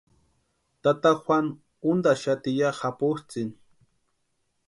[0.83, 1.51] Tata Juanu
[1.91, 3.53] úntaxati ya japutsʼïni.